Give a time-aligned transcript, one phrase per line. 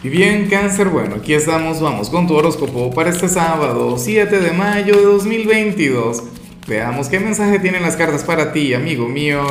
[0.00, 4.52] Y bien, cáncer, bueno, aquí estamos, vamos con tu horóscopo para este sábado, 7 de
[4.52, 6.22] mayo de 2022.
[6.68, 9.42] Veamos qué mensaje tienen las cartas para ti, amigo mío.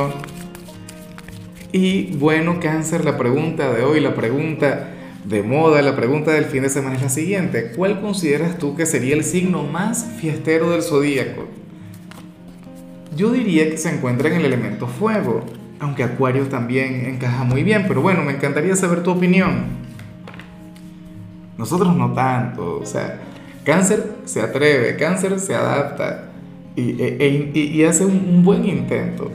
[1.73, 4.93] Y bueno, cáncer, la pregunta de hoy, la pregunta
[5.25, 7.73] de moda, la pregunta del fin de semana es la siguiente.
[7.75, 11.45] ¿Cuál consideras tú que sería el signo más fiestero del zodíaco?
[13.17, 15.43] Yo diría que se encuentra en el elemento fuego,
[15.81, 19.86] aunque Acuario también encaja muy bien, pero bueno, me encantaría saber tu opinión.
[21.57, 23.21] Nosotros no tanto, o sea,
[23.63, 26.29] cáncer se atreve, cáncer se adapta
[26.75, 29.31] y, e, e, hace un, un, buen intento,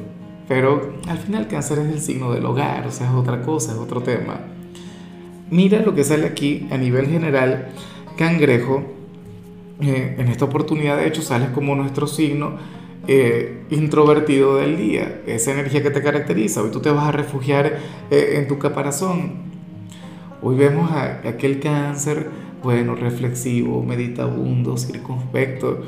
[0.46, 3.78] pero al final cáncer es el signo del hogar, o sea, es otra cosa, es
[3.78, 4.40] otro tema.
[5.50, 7.72] Mira lo que sale aquí a nivel general,
[8.16, 8.84] cangrejo,
[9.82, 12.56] eh, en esta oportunidad de hecho sales como nuestro signo
[13.08, 17.78] eh, introvertido del día, esa energía que te caracteriza, hoy tú te vas a refugiar
[18.10, 19.51] eh, en tu caparazón,
[20.44, 22.28] Hoy vemos a, aquel cáncer,
[22.64, 25.82] bueno, reflexivo, meditabundo, circunspecto,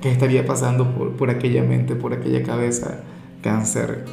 [0.00, 3.00] que estaría pasando por, por aquella mente, por aquella cabeza.
[3.42, 4.04] Cáncer,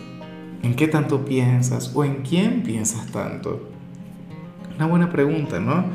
[0.64, 3.70] ¿en qué tanto piensas o en quién piensas tanto?
[4.76, 5.86] Una buena pregunta, ¿no?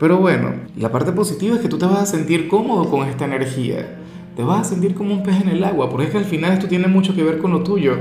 [0.00, 3.26] Pero bueno, la parte positiva es que tú te vas a sentir cómodo con esta
[3.26, 3.96] energía.
[4.34, 6.52] Te vas a sentir como un pez en el agua, porque es que al final
[6.52, 7.96] esto tiene mucho que ver con lo tuyo.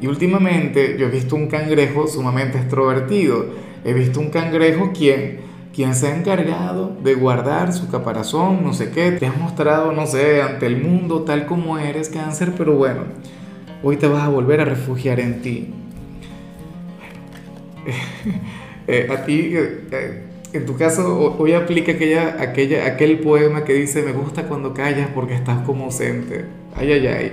[0.00, 5.40] Y últimamente yo he visto un cangrejo sumamente extrovertido He visto un cangrejo quien,
[5.74, 9.12] quien se ha encargado de guardar su caparazón, no sé qué.
[9.12, 13.04] Te has mostrado, no sé, ante el mundo tal como eres, cáncer, pero bueno,
[13.82, 15.74] hoy te vas a volver a refugiar en ti.
[18.90, 20.22] Eh, a ti, eh, eh,
[20.54, 25.10] en tu caso, hoy aplica aquella, aquella, aquel poema que dice, me gusta cuando callas
[25.14, 26.46] porque estás como ausente.
[26.74, 27.32] Ay, ay, ay.